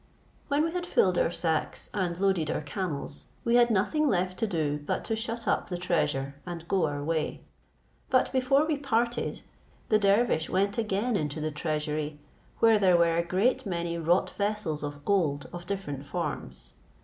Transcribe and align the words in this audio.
When 0.47 0.63
we 0.63 0.71
had 0.71 0.87
filled 0.87 1.19
our 1.19 1.29
sacks, 1.29 1.91
and 1.93 2.19
loaded 2.19 2.49
our 2.49 2.61
camels, 2.61 3.27
we 3.43 3.53
had 3.57 3.69
nothing 3.69 4.09
left 4.09 4.39
to 4.39 4.47
do 4.47 4.79
but 4.83 5.03
to 5.05 5.15
shut 5.15 5.47
up 5.47 5.69
the 5.69 5.77
treasure 5.77 6.33
and 6.43 6.67
go 6.67 6.87
our 6.87 7.03
way. 7.03 7.43
But 8.09 8.31
before 8.31 8.65
we 8.65 8.77
parted, 8.77 9.43
the 9.89 9.99
dervish 9.99 10.49
went 10.49 10.79
again 10.79 11.15
into 11.15 11.39
the 11.39 11.51
treasury, 11.51 12.19
where 12.57 12.79
there 12.79 12.97
were 12.97 13.15
a 13.15 13.23
great 13.23 13.67
many 13.67 13.99
wrought 13.99 14.31
vessels 14.31 14.81
of 14.81 15.05
gold 15.05 15.47
of 15.53 15.67
different 15.67 16.03
forms. 16.03 16.73